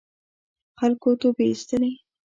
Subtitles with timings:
[0.79, 1.91] خلکو توبې اېستلې.